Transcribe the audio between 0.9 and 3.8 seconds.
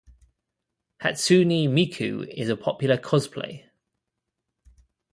Hatsune Miku is a popular cosplay.